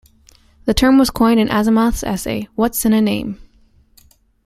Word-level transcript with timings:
The 0.65 0.73
term 0.73 0.97
was 0.97 1.11
coined 1.11 1.39
in 1.39 1.47
Asimov's 1.49 2.03
essay 2.03 2.47
What's 2.55 2.85
in 2.85 2.93
a 2.93 3.03
Name? 3.03 3.37